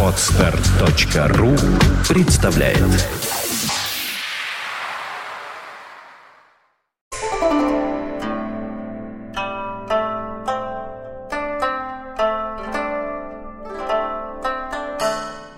[0.00, 1.56] Отстар.ру
[2.08, 2.78] представляет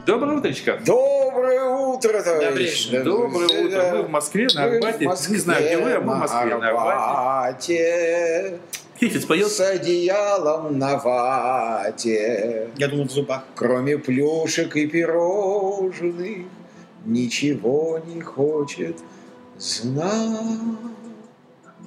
[0.06, 0.78] Доброе утречко.
[0.86, 2.22] Доброе утро.
[2.22, 3.02] Добрейшее.
[3.02, 3.90] Доброе утро.
[3.92, 5.04] Мы в Москве, на Арбате.
[5.04, 8.58] Москве, Не знаю, где вы, а мы в Москве, на Арбате.
[8.98, 9.48] Хифиц поет.
[9.48, 12.70] С одеялом на вате.
[12.76, 13.44] Я думал, в зубах.
[13.54, 16.46] Кроме плюшек и пирожных
[17.04, 18.96] Ничего не хочет
[19.58, 20.50] знать.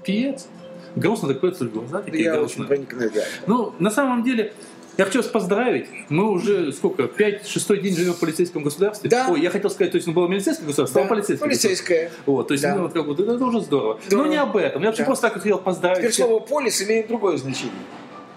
[0.06, 0.48] Певец.
[0.96, 2.68] Грустно так поет, глаза такие Я очень грустные.
[2.68, 3.24] проникновенный.
[3.48, 4.54] Ну, на самом деле,
[5.00, 5.88] я хочу вас поздравить.
[6.10, 9.10] Мы уже, сколько, пять, шестой день живем в полицейском государстве?
[9.10, 9.28] Да.
[9.30, 12.12] Ой, я хотел сказать, то есть, ну, было милицейское государство, Да, стало полицейское Полицейское.
[12.26, 12.76] Вот, то есть, Да.
[12.76, 13.98] ну, вот как бы, это, это уже здорово.
[14.10, 14.18] Да.
[14.18, 14.82] Но не об этом.
[14.82, 15.06] Я вообще Да.
[15.06, 16.00] просто так хотел поздравить.
[16.00, 17.72] Теперь слово полис имеет другое значение.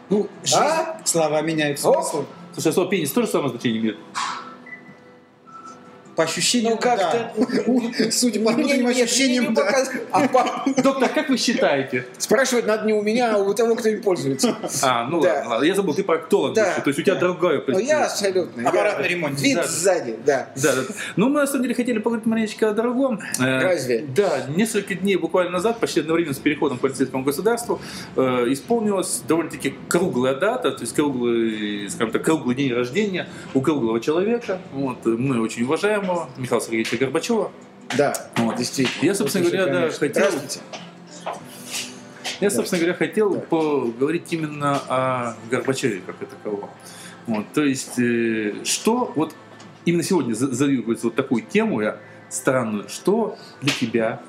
[0.09, 1.01] Ну, жизнь, А?
[1.05, 2.25] слова меняют смысл.
[2.53, 3.97] Слушай, а слово пенис тоже самое значение имеет?
[6.17, 7.33] По ощущениям, Ну как-то...
[7.37, 8.11] да.
[8.11, 9.63] Судя по внутренним нет, ощущениям, да.
[9.65, 12.07] показ- А по- Доктор, как вы считаете?
[12.19, 14.57] Спрашивать надо не у меня, а у того, кто им пользуется.
[14.83, 15.43] А, ну Да.
[15.47, 15.65] ладно.
[15.65, 16.55] Я забыл, ты проктолог.
[16.55, 16.75] Да.
[16.81, 18.69] То есть у тебя другое Ну, я абсолютно.
[18.69, 19.41] Аппаратный я- ремонт.
[19.41, 19.67] Вид Да.
[19.67, 20.49] сзади, да.
[20.57, 20.83] Да, да.
[21.17, 23.21] Ну, мы на самом деле хотели поговорить маленечко о дорогом.
[23.39, 24.05] Э, Разве?
[24.15, 27.81] Да, несколько дней буквально назад, почти одновременно с переходом к полицейскому государству,
[28.17, 33.99] э, исполнилась довольно-таки круглая дата, то есть круглый, скажем так, круглый день рождения у круглого
[34.01, 35.65] человека, вот, мы очень
[36.03, 37.53] уважаемого Михаила Сергеевича Горбачева.
[37.97, 38.57] Да, Вот.
[38.57, 39.05] действительно.
[39.05, 40.31] Я, собственно говоря, да, хотел-.
[42.41, 46.71] Я, собственно говоря, хотел поговорить именно о Горбачеве как о таковом.
[47.27, 49.35] Вот, то есть, э, что вот
[49.85, 52.89] именно сегодня за- задаю говорится, вот такую тему я странную.
[52.89, 54.23] Что для тебя,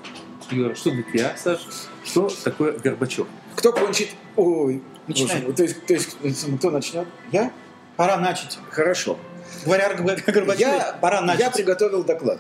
[0.52, 1.62] Юра, что для тебя, Саш,
[2.06, 3.26] что такое Горбачев?
[3.56, 4.10] Кто кончит?
[4.36, 5.42] Ой, Начинай.
[5.42, 6.18] боже то есть, то есть,
[6.60, 7.08] кто начнет?
[7.32, 7.52] Я?
[7.98, 8.58] Пора начать.
[8.72, 9.18] Хорошо.
[9.66, 11.54] Говоря Горбачеве, Я, пора я начать.
[11.54, 12.40] приготовил доклад.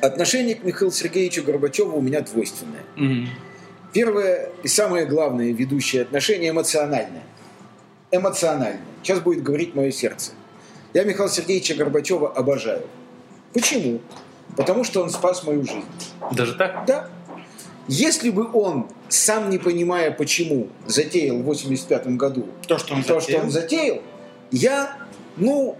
[0.00, 2.82] Отношение к Михаилу Сергеевичу Горбачеву у меня двойственное.
[3.92, 7.22] Первое и самое главное ведущее отношение эмоциональное.
[8.10, 8.80] Эмоциональное.
[9.02, 10.32] Сейчас будет говорить мое сердце.
[10.94, 12.82] Я Михаила Сергеевича Горбачева обожаю.
[13.52, 14.00] Почему?
[14.56, 15.84] Потому что он спас мою жизнь.
[16.32, 16.84] Даже так?
[16.86, 17.08] Да.
[17.88, 23.18] Если бы он, сам не понимая почему, затеял в 85 году То, что он то,
[23.20, 23.38] затеял.
[23.40, 24.02] что он затеял,
[24.52, 24.96] я,
[25.36, 25.76] ну,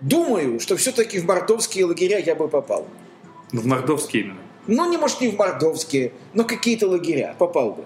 [0.00, 2.86] думаю, что все-таки в мордовские лагеря я бы попал.
[3.52, 4.38] В Мордовске именно.
[4.66, 7.84] Ну, не может, не в мордовские, но какие-то лагеря попал бы.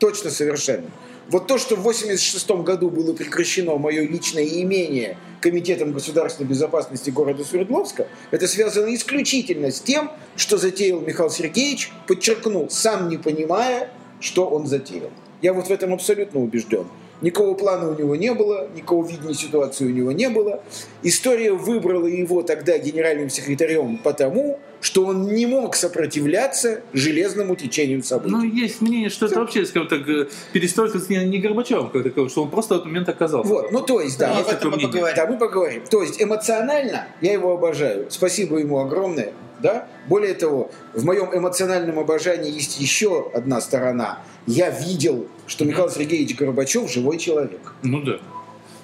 [0.00, 0.90] Точно, совершенно.
[1.28, 7.44] Вот то, что в 86 году было прекращено мое личное имение Комитетом государственной безопасности города
[7.44, 14.46] Свердловска, это связано исключительно с тем, что затеял Михаил Сергеевич, подчеркнул, сам не понимая, что
[14.46, 15.10] он затеял.
[15.40, 16.86] Я вот в этом абсолютно убежден.
[17.22, 20.62] Никакого плана у него не было, никакого видения ситуации у него не было.
[21.02, 28.34] История выбрала его тогда генеральным секретарем потому, что он не мог сопротивляться железному течению событий.
[28.34, 32.28] Ну, есть мнение, что это вообще, скажем так, э, перестройка с не Горбачевым, как таковой,
[32.28, 33.48] что он просто в этот момент оказался.
[33.48, 34.92] Вот, ну то есть, да, Есть об этом такое мы мнение.
[34.92, 35.16] поговорим.
[35.16, 35.82] Да, мы поговорим.
[35.88, 38.06] То есть эмоционально я его обожаю.
[38.10, 39.32] Спасибо ему огромное.
[39.60, 39.86] Да?
[40.08, 44.18] Более того, в моем эмоциональном обожании есть еще одна сторона.
[44.46, 47.74] Я видел, что Михаил Сергеевич Горбачев живой человек.
[47.82, 48.18] Ну да.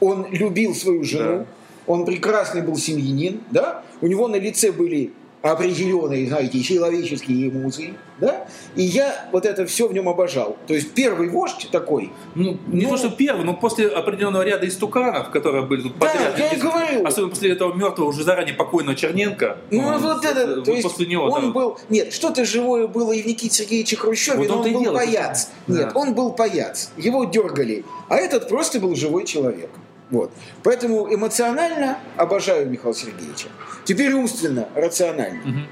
[0.00, 1.46] Он любил свою жену, Да.
[1.86, 3.82] он прекрасный был семьянин, да?
[4.02, 5.10] У него на лице были
[5.52, 8.46] определенные, знаете, человеческие эмоции, да?
[8.74, 10.56] И я вот это все в нем обожал.
[10.66, 14.66] То есть первый вождь такой, Ну, не Ну, то, что первый, но после определенного ряда
[14.66, 16.38] истуканов, которые были тут Да, подряд.
[16.38, 17.06] я и говорю.
[17.06, 19.58] Особенно после этого мертвого, уже заранее покойного Черненко.
[19.70, 21.24] Ну Вот, вот это, э, то есть после него.
[21.24, 21.50] он да.
[21.52, 24.82] был, нет, что-то живое было и в Никите Сергеевиче Хрущеве, Вот но он и был
[24.82, 25.48] дело, паяц.
[25.66, 25.78] да.
[25.78, 29.70] Нет, он был паяц, его дергали, а этот просто был живой человек.
[30.10, 30.30] Вот.
[30.62, 33.48] Поэтому эмоционально обожаю Михаила Сергеевича.
[33.84, 35.40] Теперь умственно, рационально.
[35.44, 35.66] Мгм.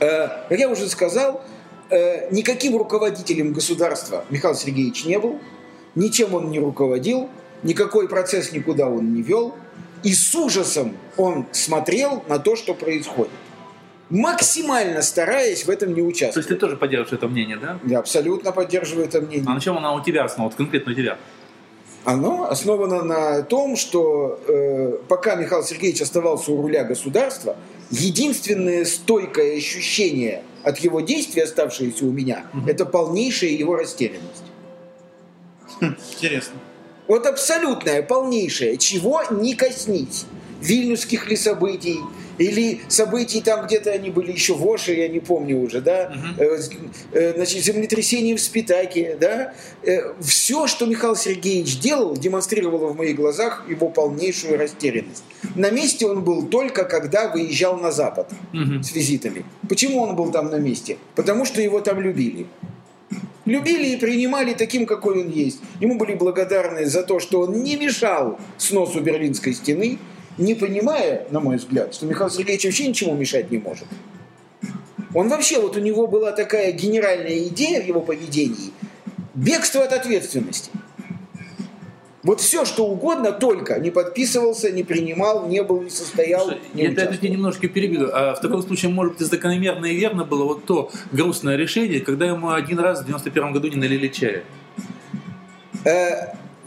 [0.00, 1.44] Э, Как я уже сказал,
[1.90, 5.38] э, никаким руководителем государства Михаил Сергеевич не был,
[5.94, 7.28] ничем он не руководил,
[7.62, 9.54] никакой процесс никуда он не вел,
[10.02, 13.32] и с ужасом он смотрел на то, что происходит,
[14.10, 16.48] максимально стараясь в этом не То есть участвовать.
[16.48, 17.78] ты тоже поддерживаешь это мнение, да?
[17.84, 19.44] Я абсолютно поддерживаю это мнение.
[19.46, 21.18] А на чем оно у тебя основано, вот конкретно у тебя?
[22.04, 27.56] Оно основано на том, что э, пока Михаил Сергеевич оставался у руля государства,
[27.90, 34.44] единственное стойкое ощущение от его действий, оставшееся у меня, это полнейшая его растерянность.
[35.80, 36.56] Интересно.
[37.06, 40.26] Вот абсолютная, полнейшая, чего не коснись.
[40.60, 41.98] Вильнюсских ли событий,
[42.38, 46.58] или событий там где-то они были еще в Оше, я не помню уже, да, Э,
[47.12, 49.52] э, значит, землетрясение в Спитаке, да,
[50.20, 55.24] все, что Михаил Сергеевич делал, демонстрировало в моих глазах его полнейшую растерянность.
[55.54, 58.82] На месте он был только когда выезжал на Запад Мгм.
[58.82, 59.44] с визитами.
[59.68, 60.96] Почему он был там на месте?
[61.14, 62.46] Потому что его там любили.
[63.44, 65.60] Любили и принимали таким, какой он есть.
[65.80, 69.98] Ему были благодарны за то, что он не мешал сносу Берлинской стены,
[70.38, 73.86] не понимая, на мой взгляд, что Михаил Сергеевич вообще ничему мешать не может.
[75.14, 78.72] Он вообще, вот у него была такая генеральная идея в его поведении–
[79.34, 80.70] бегство от ответственности.
[82.24, 86.82] Вот все, что угодно, только не подписывался, не принимал, не был, не состоял, Слушай, не
[86.82, 88.10] Я тебе немножко перебью.
[88.12, 92.26] А в таком случае, может быть, закономерно и верно было вот то грустное решение, когда
[92.26, 94.42] ему один раз в 91 году не налили чая.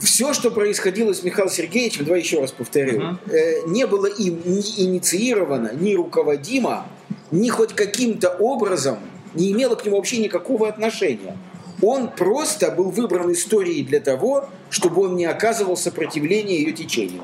[0.01, 3.19] Все, что происходило с Михаилом Сергеевичем, давай еще раз повторю, Мгм.
[3.31, 6.87] э, не было им ни инициировано, ни руководимо,
[7.31, 8.97] ни хоть каким-то образом
[9.33, 11.37] не имело к нему вообще никакого отношения.
[11.81, 17.23] Он просто был выбран историей для того, чтобы он не оказывал сопротивления ее течению.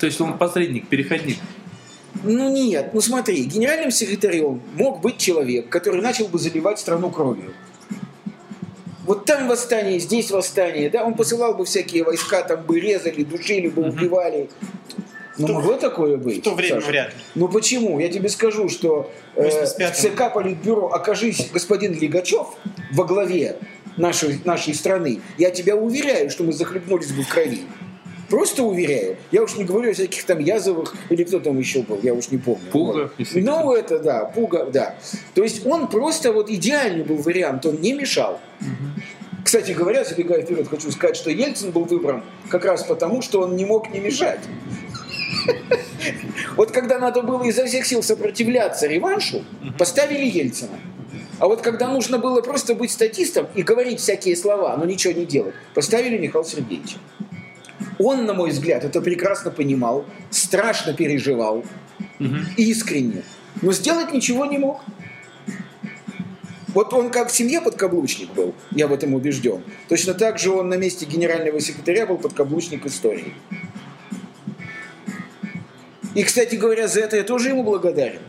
[0.00, 1.38] То есть он посредник, переходник.
[2.24, 7.52] Ну нет, ну смотри, генеральным секретарем мог быть человек, который начал бы заливать страну кровью.
[9.08, 13.68] Вот там восстание, здесь восстание, да, он посылал бы всякие войска, там бы резали, душили
[13.68, 14.50] бы, убивали.
[15.38, 16.40] Ну, то- могло такое быть?
[16.40, 16.86] В то время Саша?
[16.88, 17.20] вряд ли.
[17.34, 17.98] Ну почему?
[18.00, 19.94] Я тебе скажу, что э, в 85-м.
[19.94, 22.48] ЦК Политбюро окажись господин Лигачев
[22.92, 23.56] во главе
[23.96, 27.62] нашей, нашей страны, я тебя уверяю, что мы захлебнулись бы в крови.
[28.28, 29.16] Просто уверяю.
[29.32, 32.30] Я уж не говорю о всяких там Язовых или кто там еще был, я уж
[32.30, 32.60] не помню.
[32.70, 33.26] Пуга, Вот.
[33.34, 34.96] Ну, это да, Пуга, да.
[35.34, 38.38] То есть он просто вот идеальный был вариант, он не мешал.
[39.48, 43.56] Кстати говоря, забегая вперед, хочу сказать, что Ельцин был выбран как раз потому, что он
[43.56, 44.40] не мог не мешать.
[46.56, 49.42] Вот когда надо было изо всех сил сопротивляться реваншу,
[49.78, 50.78] поставили Ельцина.
[51.38, 55.24] А вот когда нужно было просто быть статистом и говорить всякие слова, но ничего не
[55.24, 56.98] делать, поставили Михаила Сергеевича.
[57.98, 61.64] Он, на мой взгляд, это прекрасно понимал, страшно переживал,
[62.58, 63.22] искренне,
[63.62, 64.82] но сделать ничего не мог.
[66.74, 69.62] Вот он как в семье подкаблучник был, я в этом убежден.
[69.88, 73.34] Точно так же он на месте генерального секретаря был подкаблучник истории.
[76.14, 78.20] И, кстати говоря, за это я тоже ему благодарен,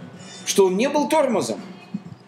[0.45, 1.59] что он не был тормозом,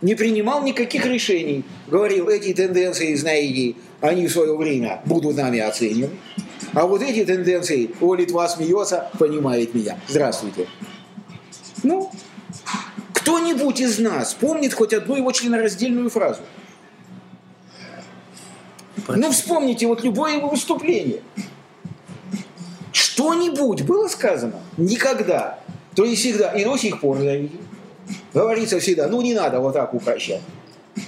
[0.01, 6.09] не принимал никаких решений, говорил, эти тенденции, знаете, они в свое время будут нами оценены,
[6.73, 9.99] а вот эти тенденции, о, Литва смеется, понимает меня.
[10.07, 10.67] Здравствуйте.
[13.31, 16.41] Кто-нибудь из нас помнит хоть одну его членораздельную фразу?
[19.07, 21.21] Ну, вспомните вот любое его выступление.
[22.91, 24.59] Что-нибудь было сказано?
[24.75, 25.61] Никогда.
[25.95, 27.51] То есть всегда, и до сих пор, знаете,
[28.33, 30.41] говорится всегда, ну не надо вот так упрощать.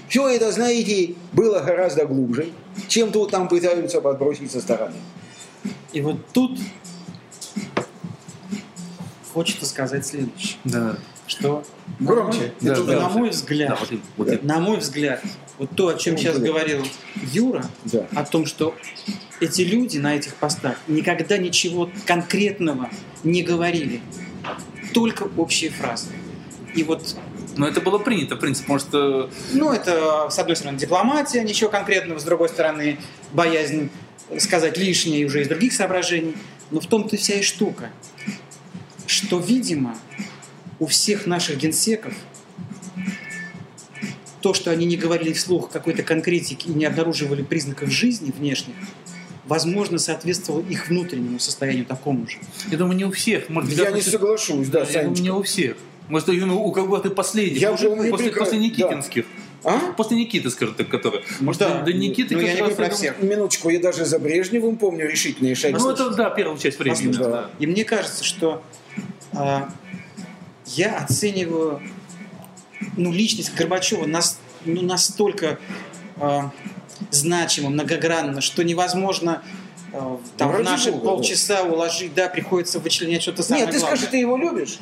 [0.08, 2.54] Все это, знаете, было гораздо глубже,
[2.88, 4.96] чем тут нам пытаются подбросить со стороны.
[5.92, 6.58] И вот тут
[9.34, 10.96] хочется сказать следующее, Да.
[11.28, 11.64] Что
[12.00, 12.54] Громче.
[12.62, 13.00] Да, что, да.
[13.02, 15.22] на мой взгляд, Да, вот вот на мой взгляд,
[15.58, 16.86] вот то, о чем Ну, сейчас говорил
[17.32, 18.08] Юра, Да.
[18.16, 18.76] о том, что
[19.40, 22.90] эти люди на этих постах никогда ничего конкретного
[23.24, 24.02] не говорили,
[24.94, 26.10] только общие фразы.
[26.76, 27.16] И вот
[27.56, 31.70] Но это было принято, в принципе, потому что Ну, это, с одной стороны, дипломатия, ничего
[31.70, 33.00] конкретного, с другой стороны,
[33.32, 33.90] боязнь
[34.40, 36.36] сказать лишнее уже из других соображений.
[36.72, 37.92] Но в том-то вся и штука,
[39.06, 39.96] что, видимо,
[40.84, 42.14] у всех наших генсеков
[44.42, 48.76] то, что они не говорили вслух какой-то конкретики и не обнаруживали признаков жизни внешних,
[49.46, 52.38] возможно, соответствовало их внутреннему состоянию такому же.
[52.70, 53.48] я думаю, не у всех.
[53.48, 55.24] Может, Я не соглашусь, да, я думаю, Санечка.
[55.24, 55.78] не у всех.
[56.10, 57.62] Может, именно у кого-то последних.
[57.62, 58.64] Я уже после, прекра- после да.
[58.66, 59.26] Никитинских.
[59.64, 59.80] А?
[59.96, 61.22] После Никиты, скажем так, который.
[61.40, 61.82] Может, Да.
[61.84, 63.22] до Никиты Ну, я не говорю про всех.
[63.24, 65.78] Минуточку, я даже за Брежневым помню решительные шаги.
[65.80, 67.14] Ну, это, да, первую часть времени.
[67.14, 67.50] Да.
[67.60, 68.62] И мне кажется, что
[69.32, 69.72] а,
[70.76, 71.82] я оцениваю
[72.98, 75.60] ну, личность Горбачева нас, ну, настолько
[76.18, 76.52] а,
[77.12, 79.42] значимо, многогранно, что невозможно
[79.94, 83.80] а, там, Ну, в наши бога, полчаса уложить, да, приходится вычленять что-то самое Нет, ты
[83.80, 83.98] главное.
[83.98, 84.80] скажи, ты его любишь?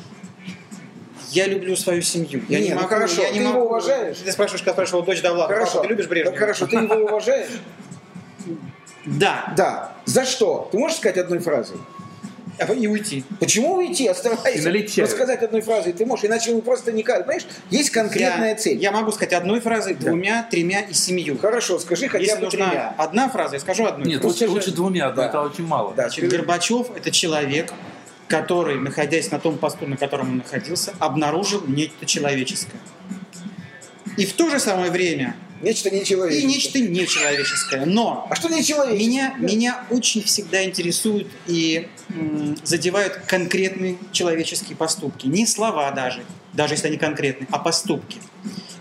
[1.30, 2.42] Я люблю свою семью.
[2.48, 4.18] Я Не, не, ну могу, хорошо, я не ты его могу- уважаешь?
[4.18, 5.72] Ты спрашиваешь, как спрашивал дочь Довлатова, Хорошо.
[5.76, 6.32] «Папа, ты любишь Брежнева?
[6.32, 7.50] Так хорошо, ты его уважаешь?
[9.06, 9.52] Да.
[9.56, 9.92] Да.
[10.04, 10.68] За что?
[10.70, 11.78] Ты можешь сказать одной фразой?
[12.58, 13.24] А И уйти.
[13.40, 14.06] Почему уйти?
[14.06, 14.70] Оставайся.
[14.70, 17.20] И сказать одной фразой ты можешь, иначе ему просто никак.
[17.26, 18.78] Понимаешь, есть конкретная я, цель.
[18.78, 21.38] Я могу сказать одной фразой, двумя, тремя и семью.
[21.38, 22.94] Хорошо, скажи хотя Если бы нужна тремя.
[22.98, 24.04] одна фраза, я скажу одну.
[24.04, 25.28] Нет, лучше, лучше двумя, одной Да.
[25.30, 25.94] это очень мало.
[25.94, 26.28] Да, Значит.
[26.28, 27.72] Горбачев– это человек,
[28.28, 32.80] который, находясь на том посту, на котором он находился, обнаружил нечто человеческое.
[34.16, 36.48] И в то же самое время Нечто и нечеловеческое.
[36.50, 37.86] нечто нечеловеческое.
[37.86, 38.98] Но А что нечеловеческое?
[39.08, 45.26] меня, меня очень всегда интересуют и м, задевают конкретные человеческие поступки.
[45.28, 48.18] Не слова даже, даже если они конкретные, а поступки.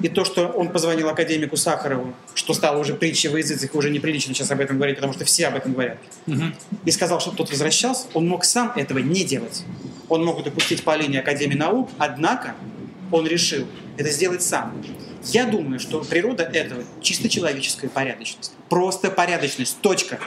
[0.02, 4.34] И то, что он позвонил академику Сахарову, что стало уже притчей в языцах, уже неприлично
[4.34, 6.00] сейчас об этом говорить, потому что все об этом говорят,
[6.86, 9.64] и сказал, что тот возвращался, он мог сам этого не делать.
[10.10, 12.56] Он мог допустить по линии Академии наук, однако
[13.12, 14.84] он решил это сделать сам.
[15.26, 18.54] Я думаю, что природа этого чисто человеческая порядочность.
[18.70, 19.78] Просто порядочность.
[19.82, 20.20] Точка.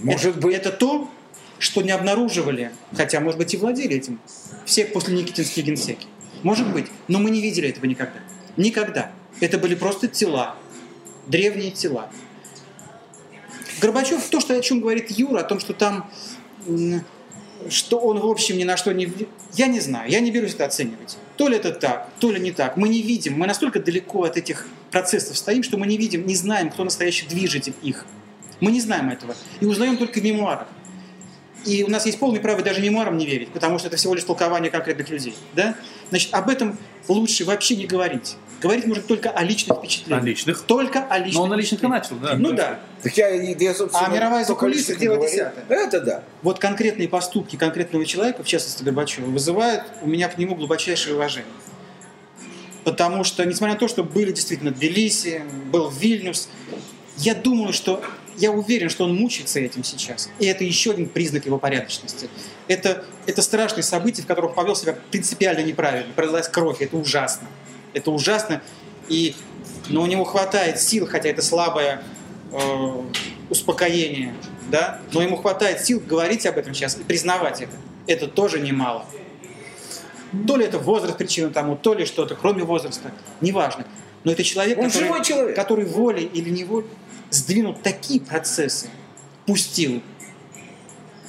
[0.00, 0.54] Может это, быть.
[0.54, 1.10] Это то,
[1.58, 4.20] что не обнаруживали, хотя, может быть, и владели этим,
[4.64, 6.06] все после Никитинские генсеки.
[6.42, 8.20] Может быть, но мы не видели этого никогда.
[8.56, 9.10] Никогда.
[9.40, 10.56] Это были просто тела,
[11.26, 12.10] древние тела.
[13.80, 16.10] Горбачев, то, что, о чем говорит Юра, о том, что там,
[17.70, 19.12] что он, в общем, ни на что не...
[19.54, 21.16] Я не знаю, я не берусь это оценивать.
[21.36, 22.76] То ли это так, то ли не так.
[22.76, 26.34] Мы не видим, мы настолько далеко от этих процессов стоим, что мы не видим, не
[26.34, 28.06] знаем, кто настоящий движитель их.
[28.60, 29.34] Мы не знаем этого.
[29.60, 30.68] И узнаем только в мемуарах.
[31.64, 34.24] И у нас есть полное право даже мемуарам не верить, потому что это всего лишь
[34.24, 35.34] толкование конкретных людей.
[35.54, 35.74] Да?
[36.10, 38.36] Значит, об этом лучше вообще не говорить.
[38.60, 40.22] Говорить можно только о личных впечатлениях.
[40.22, 40.62] О личных.
[40.62, 42.34] Только о личных Но он на личных и начал, да.
[42.34, 42.80] Ну да.
[43.02, 45.64] Так я, я, собственно, А мировая закулиса дело десятое.
[45.68, 46.22] Это да.
[46.42, 51.52] Вот конкретные поступки конкретного человека, в частности Горбачева, вызывают у меня к нему глубочайшее уважение.
[52.82, 56.48] Потому что, несмотря на то, что были действительно Тбилиси, был Вильнюс,
[57.18, 58.02] я думаю, что
[58.38, 60.30] я уверен, что он мучается этим сейчас.
[60.38, 62.28] И это еще один признак его порядочности.
[62.66, 66.12] Это, это страшные события, в которых повел себя принципиально неправильно.
[66.14, 66.80] Пролилась кровь.
[66.80, 67.48] Это ужасно.
[67.98, 68.62] Это ужасно.
[69.08, 69.34] И,
[69.88, 72.02] но у него хватает сил, хотя это слабое
[72.52, 73.02] э,
[73.50, 74.34] успокоение,
[74.70, 75.00] да?
[75.12, 77.72] но ему хватает сил говорить об этом сейчас и признавать это.
[78.06, 79.04] Это тоже немало.
[80.46, 83.86] То ли это возраст причина тому, то ли что-то, кроме возраста, неважно.
[84.24, 85.56] Но это человек, Он который, человек.
[85.56, 86.86] который волей или неволей
[87.30, 88.88] сдвинул такие процессы,
[89.46, 90.02] пустил,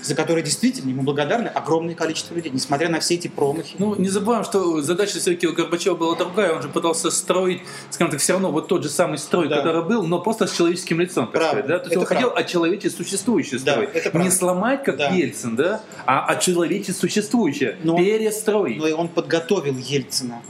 [0.01, 3.75] за которые действительно ему благодарны огромное количество людей, несмотря на все эти промахи.
[3.79, 6.53] Ну, не забываем, что задача все-таки у Горбачева была другая.
[6.53, 9.57] Он же пытался строить, скажем так, все равно вот тот же самый строй, Да.
[9.57, 11.49] который был, но просто с человеческим лицом, так Правда.
[11.49, 11.67] сказать.
[11.67, 11.77] Да?
[11.79, 12.45] То есть Это он хотел правда.
[12.45, 13.89] очеловечить существующий Да, строй.
[13.93, 15.09] это не сломать, как Да.
[15.09, 17.77] Ельцин, да, а очеловечить существующее.
[17.83, 18.77] Но- перестроить.
[18.77, 20.41] Но и он подготовил Ельцина.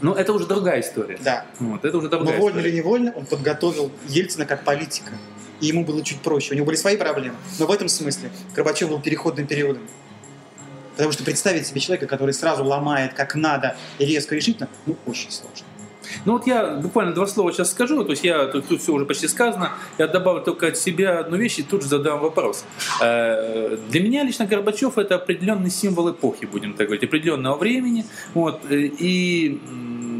[0.00, 1.18] Но это уже другая история.
[1.24, 1.44] Да.
[1.60, 2.70] Вот, это уже Но другая вольно история.
[2.70, 5.12] или невольно он подготовил Ельцина как политика.
[5.62, 6.52] И ему было чуть проще.
[6.52, 7.36] У него были свои проблемы.
[7.58, 9.82] Но в этом смысле Горбачев был переходным периодом.
[10.96, 15.30] Потому что представить себе человека, который сразу ломает как надо и резко решительно, ну, очень
[15.30, 15.64] сложно.
[16.24, 19.06] Ну вот я буквально два слова сейчас скажу, то есть я тут, тут все уже
[19.06, 22.64] почти сказано, я добавлю только от себя одну вещь и тут же задам вопрос.
[23.00, 28.04] Э, Для меня лично Горбачев это определенный символ эпохи, будем так говорить, определенного времени,
[28.34, 29.60] вот, э, и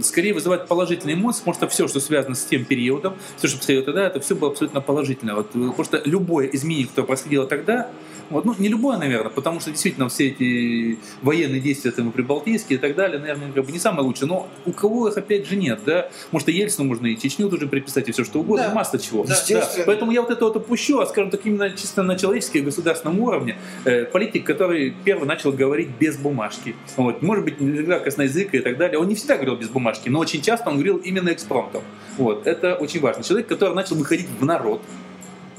[0.03, 3.85] скорее вызывает положительные эмоции, потому что все, что связано с тем периодом, все, что происходило
[3.85, 5.35] тогда, это все было абсолютно положительно.
[5.37, 7.89] Вот, э, потому что любое изменение, которое происходило тогда,
[8.31, 12.79] вот, ну, не любое, наверное, потому что действительно все эти военные действия, там, и прибалтийские
[12.79, 14.27] и так далее, наверное, как бы не самое лучшее.
[14.27, 16.09] Но у кого их, опять же, нет, да?
[16.31, 18.75] Может, и Ельцину можно и Чечню тоже приписать, и все что угодно, Да.
[18.75, 19.25] масса чего.
[19.25, 19.35] Да.
[19.35, 19.85] Естественно.
[19.87, 23.21] Поэтому я вот это вот опущу, а, скажем так, именно чисто на человеческом и государственном
[23.21, 26.75] уровне э, политик, который первый начал говорить без бумажки.
[26.97, 27.21] Вот.
[27.21, 28.99] Может быть, не всегда косноязыка и так далее.
[28.99, 31.83] Он не всегда говорил без бумажки, но очень часто он говорил именно экспромтом.
[32.17, 32.47] Вот.
[32.47, 33.23] Это очень важно.
[33.23, 34.83] Человек, который начал выходить в народ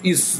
[0.01, 0.39] из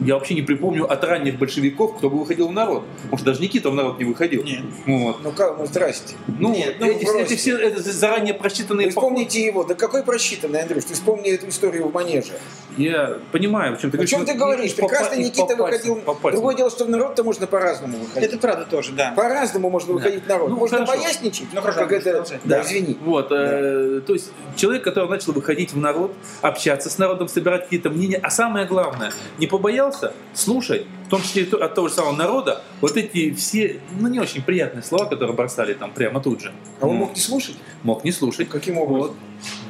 [0.00, 2.84] я вообще не припомню от ранних большевиков, кто бы выходил в народ.
[3.10, 4.42] Может, даже Никита в народ не выходил.
[4.44, 4.62] Нет.
[4.86, 5.18] Вот.
[5.22, 6.14] Ну как, ну здрасте.
[6.26, 7.22] Ну, Нет, ну, эти, бросьте.
[7.22, 9.64] эти все это заранее просчитанные Вы вспомните его.
[9.64, 10.84] Да какой просчитанный, Андрюш?
[10.84, 12.32] Ты вспомни эту историю в манеже.
[12.76, 14.32] Я понимаю, о чем ты О чем говоришь.
[14.32, 14.74] ты говоришь?
[14.76, 15.96] по Прекрасно Никита по выходил.
[15.96, 16.30] по.
[16.30, 18.28] Другое дело, что в народ-то можно по-разному выходить.
[18.28, 19.12] Это правда тоже, да.
[19.16, 20.48] По-разному можно выходить в народ.
[20.50, 21.02] Ну, можно хорошо.
[21.02, 22.24] поясничать, Ну, хорошо, как это...
[22.28, 22.62] Да, Да.
[22.62, 22.96] извини.
[23.00, 27.90] Вот, э, то есть человек, который начал выходить в народ, общаться с народом, собирать какие-то
[27.90, 29.46] мнения, а самое главное, не
[29.78, 34.18] побоялся слушать, в том числе от того же самого народа, вот эти все, ну не
[34.18, 36.52] очень приятные слова, которые бросали там прямо тут же.
[36.80, 37.56] А он мог не слушать?
[37.82, 38.48] мог не слушать.
[38.48, 39.16] Каким образом?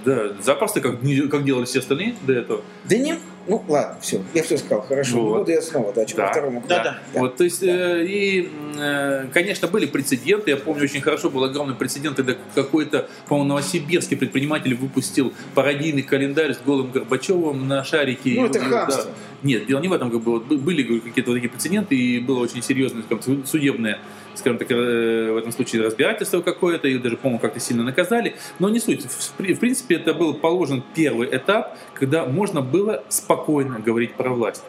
[0.04, 1.00] Да, запросто, как,
[1.30, 2.62] как делали все остальные до этого.
[2.88, 3.18] Да не...
[3.48, 4.22] Ну, ладно, все.
[4.34, 4.82] Я все сказал.
[4.82, 5.20] Хорошо.
[5.20, 5.38] Вот.
[5.40, 5.92] Буду я снова.
[5.92, 6.24] Да, Да.
[6.26, 6.64] по второму.
[6.68, 6.98] Да, да.
[7.14, 10.50] Вот, то есть, э, и, э, конечно, были прецеденты.
[10.50, 16.54] Я помню, очень хорошо был огромный прецедент, когда какой-то, по-моему, новосибирский предприниматель выпустил пародийный календарь
[16.54, 18.34] с голым Горбачевым на шарике.
[18.36, 18.66] Ну, это да.
[18.66, 19.10] хамство.
[19.42, 20.10] Нет, дело не в этом.
[20.10, 23.04] Как бы, были какие-то вот такие прецеденты, и было очень серьезное
[23.46, 23.98] судебное
[24.38, 28.36] скажем так, э, в этом случае разбирательство какое-то, и даже, по-моему, как-то сильно наказали.
[28.58, 29.04] Но не суть.
[29.04, 34.30] В, при- в принципе, это был положен первый этап, когда можно было спокойно говорить про
[34.30, 34.62] власть.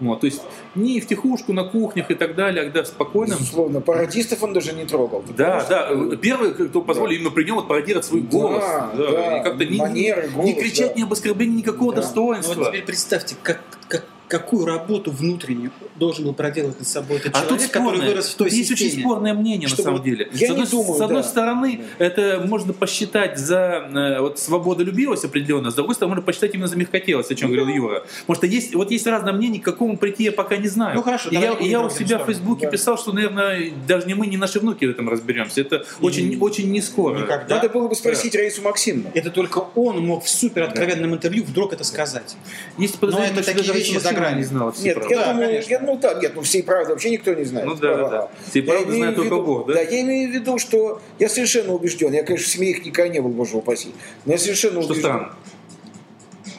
[0.00, 0.42] Вот, то есть
[0.74, 3.34] не в тихушку на кухнях и так далее, а когда спокойно.
[3.34, 5.24] Безусловно, пародистов он даже не трогал.
[5.36, 6.16] Да, да.
[6.16, 8.64] Первый, кто позволил именно при нем вот пародировать свой Да, голос.
[8.96, 10.98] да, и как-то не, манеры, не голос, кричать да.
[10.98, 12.00] ни об оскорблении никакого Да.
[12.00, 12.54] Ну, достоинства.
[12.54, 17.40] вот теперь представьте, как, как- какую работу внутреннюю должен был проделать над собой этот А
[17.40, 19.02] тут человек, который спорное, вырос в той тут есть очень системе.
[19.04, 20.28] спорное мнение на самом деле.
[20.32, 21.28] Я с не одной, думаю, с одной да.
[21.28, 26.66] стороны, это можно посчитать за э, вот свободолюбивость определенно, с другой стороны, можно посчитать именно
[26.66, 28.04] за мягкотелость, о чем говорил Юра.
[28.20, 30.96] Потому что есть, вот есть разное мнение, к какому прийти я пока не знаю.
[30.96, 32.24] Ну, хорошо, И давай я, не я у себя в.
[32.24, 32.70] Фейсбуке Да.
[32.70, 35.60] писал, что, наверное, даже не мы, не наши внуки в этом разберемся.
[35.60, 37.18] Это очень, очень не скоро.
[37.18, 37.56] Никогда.
[37.56, 39.10] Надо было бы спросить Раису Максимовну.
[39.12, 42.34] Это только он мог в супер откровенном интервью вдруг это сказать.
[42.78, 44.38] Есть подозрение, Но это такие вещи за гранью.
[44.38, 45.14] не знала все Нет, правды.
[45.14, 45.70] я Да, думаю, конечно.
[45.70, 47.66] я, ну так, нет, ну всей правды вообще никто не знает.
[47.66, 48.28] Ну да, да, да.
[48.48, 49.74] Всей Я правды имею знает в виду- только Бог, да?
[49.74, 53.08] Да, я имею в виду, что я совершенно убежден, я, конечно, в семье их никогда
[53.12, 53.92] не был, боже упаси,
[54.24, 55.02] но я совершенно Что убежден.
[55.10, 55.32] странно.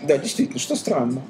[0.07, 1.21] Да, действительно, что странно.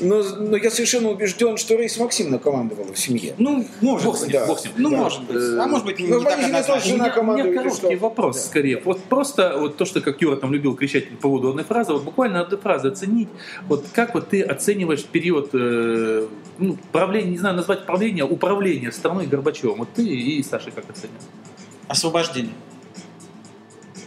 [0.00, 3.34] Но, но я совершенно убежден, что Раиса Максимовна командовала в семье.
[3.38, 4.32] Ну, может Бог быть.
[4.32, 4.46] да.
[4.46, 4.72] бог с ним.
[4.78, 4.96] Ну, Да.
[4.96, 5.36] может быть.
[5.36, 6.74] А может быть, не, Ну, не так однозначно.
[6.74, 7.96] тоже У Жена меня, у меня короткий что?
[7.98, 8.42] вопрос, Да.
[8.42, 8.80] скорее.
[8.84, 12.02] Вот просто вот то, что как Юра там любил кричать по поводу одной фразы, вот
[12.02, 13.28] буквально одной фразы оценить.
[13.68, 16.26] Вот как вот ты оцениваешь период э,
[16.58, 19.78] ну, правления, не знаю, назвать правление, управления страной Горбачевым.
[19.78, 21.22] Вот ты и Саша как оцениваешь?
[21.88, 22.54] Освобождение.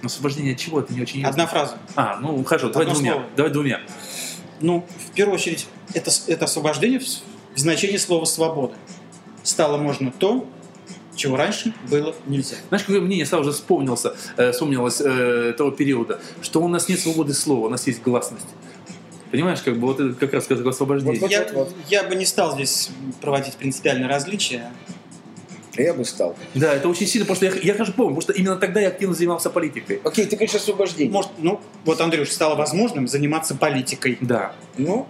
[0.08, 0.80] Освобождение от чего?
[0.80, 1.30] Это не очень ясно.
[1.30, 1.78] Одна фраза.
[1.96, 3.12] А, ну хорошо, давай Одно двумя.
[3.14, 3.28] слово.
[3.36, 3.82] Давай двумя.
[4.60, 7.06] Ну, в первую очередь, это, это освобождение в,
[7.56, 8.74] значении слова «свобода».
[9.44, 10.48] Стало можно то,
[11.16, 12.58] чего раньше было нельзя.
[12.70, 17.00] Знаешь, какое мнение сразу же вспомнился, э, вспомнилось э, того периода, что у нас нет
[17.00, 18.48] свободы слова, у нас есть гласность.
[19.32, 21.20] Понимаешь, как бы вот это как раз как освобождение.
[21.20, 21.74] Вот, я, вот, вот.
[21.90, 24.72] я бы не стал здесь проводить принципиальное различие.
[25.84, 26.36] Я бы стал.
[26.54, 28.88] Да, это очень сильно, потому что я, я конечно помню, потому что именно тогда я
[28.90, 30.02] активно занимался политикой.
[30.04, 31.12] Окей, ты говоришь освобождение.
[31.12, 35.08] Может, ну, вот, Андрюш, стало возможным заниматься политикой Да, Ну,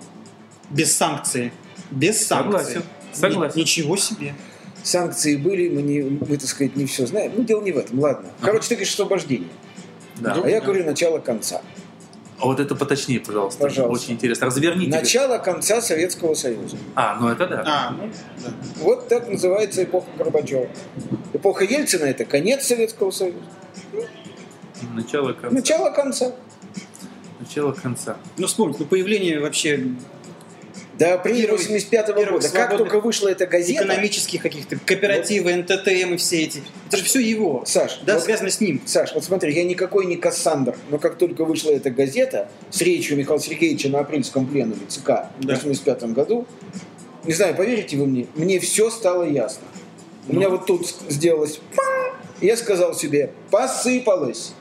[0.70, 1.52] без санкций.
[1.92, 2.60] Без санкций.
[2.60, 2.84] Согласен,
[3.14, 3.58] согласен.
[3.58, 4.34] Ни- ничего себе.
[4.84, 7.32] санкции были, мы, не, мы, так сказать, не все знаем.
[7.36, 8.30] Ну, дело не в этом, ладно.
[8.42, 9.50] Короче, ты говоришь освобождение.
[10.18, 10.34] да.
[10.44, 11.62] А я говорю начало-конца.
[12.40, 13.60] А вот это поточнее, пожалуйста.
[13.64, 14.04] Пожалуйста.
[14.04, 14.48] Очень интересно.
[14.48, 14.92] Разверните.
[14.92, 16.78] Начало-конца Советского Союза.
[16.96, 17.64] А, ну это да.
[17.66, 18.12] А, ну,
[18.44, 18.52] да.
[18.76, 20.68] Вот так называется эпоха Горбачева.
[21.34, 23.40] Эпоха Ельцина– это конец Советского Союза.
[24.94, 25.56] Начало конца.
[25.56, 26.32] Начало конца.
[27.40, 28.18] Начало конца.
[28.38, 29.92] Ну, вспомните, ну, появление вообще
[30.98, 32.50] Да, Первый- 85 первых года.
[32.50, 33.84] Как только вышла эта газета...
[33.84, 36.64] экономических каких-то кооперативы, НТТМ и все эти.
[36.88, 37.64] Это же все его.
[37.66, 38.82] Саш, Да, вот- связано с ним.
[38.86, 43.18] Саш, вот смотри, я никакой не Кассандр, но как только вышла эта газета с речью
[43.18, 45.54] Михаила Сергеевича на апрельском пленуме ЦК в Да.
[45.56, 46.48] 85 году,
[47.26, 49.64] не знаю, поверите вы мне, мне все стало ясно.
[50.28, 50.40] У Ну.
[50.40, 51.60] меня вот тут сделалось
[52.42, 54.54] я сказал себе, посыпалось.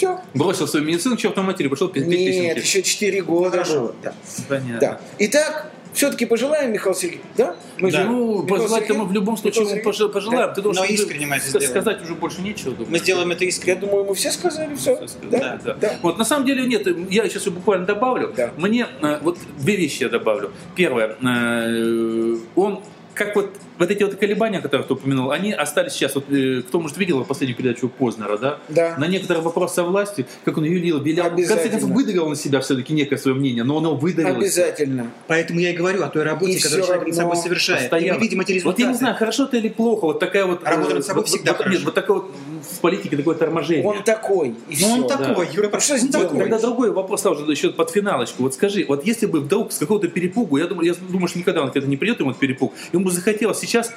[0.00, 0.18] Все.
[0.32, 2.58] Бросил свою медицину чертовой матери, пошел петь Нет, песенки.
[2.60, 3.80] еще 4 года Хорошо.
[3.80, 3.94] было.
[4.02, 4.14] Да.
[4.48, 4.78] Понятно.
[4.80, 5.00] да.
[5.18, 7.54] Итак, все-таки пожелаем, Михаил Сергеевич, да?
[7.78, 8.04] Мы Да.
[8.04, 10.40] Ну, Михаил пожелать-то мы Сергеевич- в любом случае Михаил пожелаем.
[10.48, 10.54] Да.
[10.54, 11.70] Ты должен Но искренне мы это ска- сделаем.
[11.70, 12.70] сказать уже больше нечего.
[12.70, 12.90] думаю.
[12.90, 13.80] Мы сделаем это Я искренне.
[13.80, 14.96] думаю, мы все сказали все.
[14.96, 15.60] Всё сказали, Да?
[15.62, 15.74] да.
[15.74, 15.92] Да.
[16.00, 18.32] Вот на самом деле нет, я сейчас буквально добавлю.
[18.34, 18.52] Да.
[18.56, 20.50] Мне э, вот две вещи я добавлю.
[20.76, 22.80] Первое, э, он
[23.20, 26.14] как вот вот эти вот колебания, которые ты упомянул, они остались сейчас.
[26.14, 28.58] Вот э, кто может видел последнюю передачу Познера, да?
[28.68, 28.96] Да.
[28.98, 32.60] На некоторые вопросы о власти, как он юлил, вилял, в конце концов выдавил на себя
[32.60, 34.36] все-таки некое свое мнение, но он его выдавил.
[34.36, 35.10] Обязательно.
[35.26, 37.80] Поэтому я и говорю о той работе, И которую человек над собой совершает.
[37.80, 38.18] И Постоянно.
[38.18, 38.82] мы видим эти Вот результаты.
[38.82, 40.64] я не знаю, хорошо это или плохо, вот такая вот...
[40.64, 41.76] Работа э, над собой вот- всегда вот- хорошо.
[41.76, 42.30] Нет, вот такое вот
[42.62, 43.84] в политике такое торможение.
[43.86, 44.48] Он такой.
[44.48, 44.94] И Ну всё.
[44.94, 46.28] он такой, Юра, Ну, что он сделать?
[46.28, 46.40] такой.
[46.40, 48.42] Тогда другой вопрос сразу еще под финалочку.
[48.42, 51.62] Вот скажи, вот если бы вдруг с какого-то перепугу, я думаю, я думаю, что никогда
[51.62, 53.92] он к этому не придет, ему этот перепуг, ему бы захотелось сейчас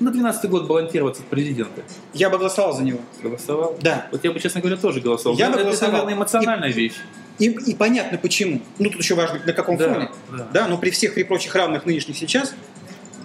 [0.00, 1.82] на 12 год баллотироваться в президента.
[2.14, 2.98] Я бы голосовал за него.
[3.22, 3.76] Голосовал?
[3.80, 4.06] Да.
[4.12, 5.38] Вот я бы, честно говоря, тоже голосовал.
[5.38, 5.92] Я бы это, голосовал.
[5.92, 6.94] наверное, эмоциональная вещь.
[7.38, 8.60] И, и понятно почему.
[8.78, 10.08] Ну тут еще важно на каком Да, фоне.
[10.32, 10.48] да.
[10.54, 12.54] Да, но при всех при прочих равных нынешних сейчас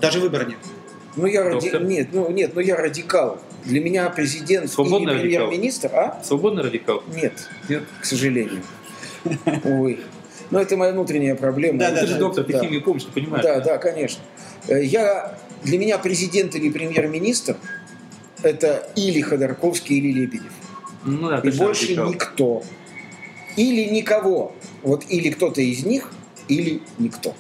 [0.01, 0.58] даже выбора нет.
[1.15, 1.67] Ну я ради...
[1.84, 3.39] Нет, ну нет, ну я радикал.
[3.65, 5.47] Для меня президент Свободный или радикал?
[5.47, 6.21] премьер-министр, а?
[6.24, 7.04] Свободный радикал?
[7.13, 7.34] Нет,
[7.69, 7.84] Нет?
[8.02, 8.63] к сожалению.
[9.65, 10.00] Ой.
[10.50, 11.80] Ну это моя внутренняя проблема.
[11.80, 13.43] Да, ты да, же да, доктор, ты химию помнишь, ты понимаешь.
[13.43, 14.21] Да, да, конечно.
[14.67, 17.56] Э, Я, для меня президент или премьер-министр
[18.43, 20.52] это или Ходорковский, или Лебедев.
[21.06, 22.10] Ну да, И ты же больше радикал.
[22.10, 22.63] никто.
[23.58, 24.54] Или никого.
[24.82, 26.12] Вот или кто-то из них,
[26.47, 27.36] или никто.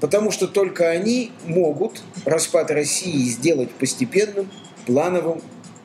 [0.00, 4.50] Потому что только они могут распад России сделать постепенным,
[4.86, 5.40] плановым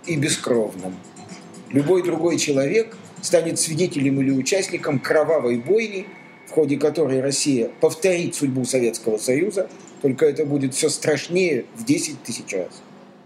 [0.06, 0.96] и бескровным.
[1.70, 6.08] Любой другой человек станет свидетелем или участником кровавой бойни,
[6.48, 9.70] в ходе которой Россия повторит судьбу Советского Союза,
[10.02, 12.82] только это будет все страшнее в 10 тысяч раз.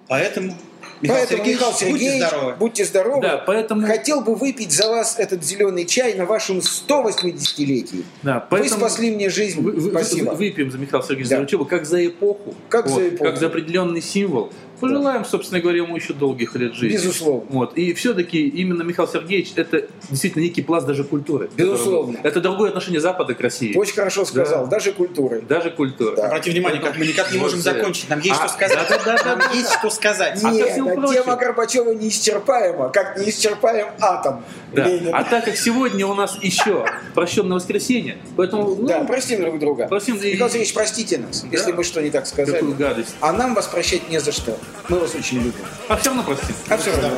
[0.07, 0.55] Поэтому,
[1.01, 2.55] Михаил Поэтому, Сергеевич, Михаил будьте Сергеевич, здоровы.
[2.59, 3.21] будьте здоровы.
[3.21, 3.87] Да, поэтому...
[3.87, 8.03] Хотел бы выпить за вас этот зеленый чай на вашем 180-летии.
[8.21, 8.79] Да, Вы поэтому...
[8.79, 9.61] спасли мне жизнь.
[9.61, 10.31] Вы- вы- Спасибо.
[10.31, 11.35] вы- выпьем за Михаила Сергеевича Да.
[11.37, 13.23] Заручева как за эпоху, Как за эпоху.
[13.23, 14.51] как за определенный символ.
[14.83, 16.97] Пожелаем, собственно говоря, ему еще долгих лет жизни.
[16.97, 17.45] Безусловно.
[17.49, 17.77] Вот.
[17.77, 21.49] И все-таки именно Михаил Сергеевич это действительно некий пласт даже культуры.
[21.55, 22.19] Безусловно.
[22.23, 23.75] Это другое отношение Запада к России.
[23.75, 24.65] Очень хорошо сказал.
[24.65, 24.71] Да.
[24.71, 25.41] Даже культуры.
[25.41, 26.15] Даже культура.
[26.15, 26.27] Да.
[26.27, 28.09] Обратите внимание, как мы никак не можем закончить.
[28.09, 28.89] Нам есть А, что сказать.
[29.25, 30.39] Нам есть что сказать.
[30.43, 34.43] А Нет, а тема Горбачева неисчерпаема, как неисчерпаем атом.
[34.71, 34.87] Да.
[34.87, 35.13] Ленин.
[35.13, 39.87] А так как сегодня у нас еще прощенное воскресенье, поэтому ну, Да, простим друг друга.
[39.87, 42.57] Простим, Михаил Сергеевич, простите нас, если мы что не так сказали.
[42.57, 43.15] какую гадость.
[43.19, 44.57] А нам вас прощать не за что.
[44.89, 45.53] Мы вас очень любим.
[45.87, 46.55] А все равно простим.
[46.69, 47.09] А все равно